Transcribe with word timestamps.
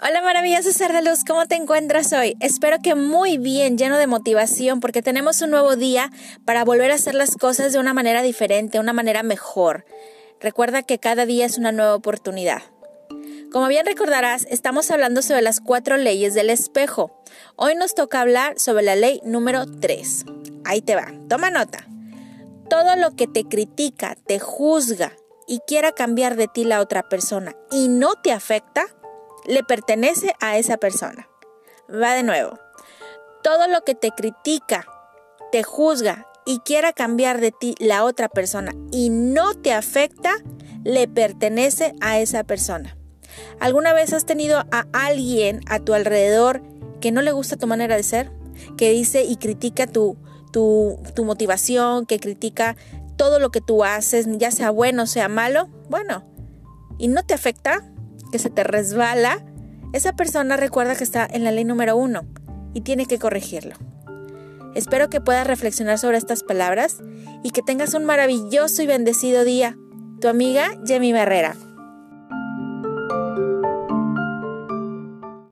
Hola 0.00 0.22
maravilloso 0.22 0.72
ser 0.72 0.90
de 0.90 1.02
luz, 1.02 1.22
¿cómo 1.22 1.46
te 1.46 1.54
encuentras 1.54 2.14
hoy? 2.14 2.34
Espero 2.40 2.78
que 2.82 2.94
muy 2.94 3.36
bien, 3.36 3.76
lleno 3.76 3.98
de 3.98 4.06
motivación, 4.06 4.80
porque 4.80 5.02
tenemos 5.02 5.42
un 5.42 5.50
nuevo 5.50 5.76
día 5.76 6.10
para 6.46 6.64
volver 6.64 6.90
a 6.90 6.94
hacer 6.94 7.14
las 7.14 7.36
cosas 7.36 7.74
de 7.74 7.78
una 7.78 7.92
manera 7.92 8.22
diferente, 8.22 8.80
una 8.80 8.94
manera 8.94 9.22
mejor. 9.22 9.84
Recuerda 10.40 10.82
que 10.82 10.98
cada 10.98 11.26
día 11.26 11.44
es 11.44 11.58
una 11.58 11.72
nueva 11.72 11.94
oportunidad. 11.94 12.62
Como 13.52 13.68
bien 13.68 13.84
recordarás, 13.84 14.46
estamos 14.48 14.90
hablando 14.90 15.20
sobre 15.20 15.42
las 15.42 15.60
cuatro 15.60 15.98
leyes 15.98 16.32
del 16.32 16.48
espejo. 16.48 17.22
Hoy 17.56 17.74
nos 17.74 17.94
toca 17.94 18.22
hablar 18.22 18.58
sobre 18.58 18.84
la 18.84 18.96
ley 18.96 19.20
número 19.24 19.66
3. 19.66 20.24
Ahí 20.64 20.80
te 20.80 20.96
va, 20.96 21.12
toma 21.28 21.50
nota. 21.50 21.86
Todo 22.70 22.96
lo 22.96 23.14
que 23.14 23.26
te 23.26 23.44
critica, 23.44 24.16
te 24.26 24.38
juzga 24.38 25.12
y 25.46 25.60
quiera 25.66 25.92
cambiar 25.92 26.36
de 26.36 26.48
ti 26.48 26.64
la 26.64 26.80
otra 26.80 27.02
persona 27.10 27.54
y 27.70 27.88
no 27.88 28.14
te 28.14 28.32
afecta, 28.32 28.86
le 29.46 29.62
pertenece 29.62 30.34
a 30.40 30.56
esa 30.58 30.76
persona. 30.76 31.28
Va 31.90 32.14
de 32.14 32.22
nuevo. 32.22 32.58
Todo 33.42 33.68
lo 33.68 33.82
que 33.82 33.94
te 33.94 34.10
critica, 34.10 34.86
te 35.50 35.62
juzga 35.62 36.26
y 36.46 36.60
quiera 36.60 36.92
cambiar 36.92 37.40
de 37.40 37.52
ti 37.52 37.74
la 37.78 38.04
otra 38.04 38.28
persona 38.28 38.72
y 38.90 39.10
no 39.10 39.54
te 39.54 39.72
afecta, 39.72 40.34
le 40.84 41.08
pertenece 41.08 41.94
a 42.00 42.18
esa 42.18 42.44
persona. 42.44 42.96
¿Alguna 43.60 43.92
vez 43.92 44.12
has 44.12 44.26
tenido 44.26 44.58
a 44.70 44.86
alguien 44.92 45.60
a 45.66 45.78
tu 45.78 45.94
alrededor 45.94 46.62
que 47.00 47.12
no 47.12 47.22
le 47.22 47.32
gusta 47.32 47.56
tu 47.56 47.66
manera 47.66 47.96
de 47.96 48.02
ser? 48.02 48.30
Que 48.76 48.90
dice 48.90 49.24
y 49.24 49.36
critica 49.36 49.86
tu, 49.86 50.16
tu, 50.52 51.24
motivación, 51.24 52.06
que 52.06 52.18
critica 52.18 52.76
todo 53.16 53.38
lo 53.38 53.50
que 53.50 53.60
tú 53.60 53.84
haces, 53.84 54.26
ya 54.38 54.50
sea 54.50 54.70
bueno 54.70 55.04
o 55.04 55.06
sea 55.06 55.28
malo. 55.28 55.68
Bueno, 55.88 56.24
¿y 56.98 57.08
no 57.08 57.24
te 57.24 57.34
afecta? 57.34 57.91
Que 58.32 58.40
se 58.40 58.50
te 58.50 58.64
resbala, 58.64 59.44
esa 59.92 60.14
persona 60.14 60.56
recuerda 60.56 60.96
que 60.96 61.04
está 61.04 61.28
en 61.30 61.44
la 61.44 61.52
ley 61.52 61.64
número 61.64 61.96
uno 61.96 62.26
y 62.74 62.80
tiene 62.80 63.06
que 63.06 63.20
corregirlo. 63.20 63.76
Espero 64.74 65.10
que 65.10 65.20
puedas 65.20 65.46
reflexionar 65.46 65.98
sobre 65.98 66.16
estas 66.16 66.42
palabras 66.42 66.98
y 67.44 67.50
que 67.50 67.62
tengas 67.62 67.94
un 67.94 68.04
maravilloso 68.04 68.82
y 68.82 68.86
bendecido 68.86 69.44
día. 69.44 69.76
Tu 70.20 70.28
amiga 70.28 70.70
Jemmy 70.86 71.12
Barrera. 71.12 71.54